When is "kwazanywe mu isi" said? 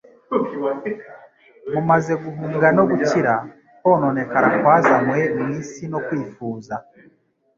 4.57-5.83